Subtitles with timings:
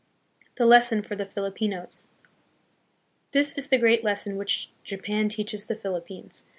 [0.55, 2.07] The Lesson for the Filipinos.
[3.33, 6.45] This is the great lesson which Japan teaches the Philippines.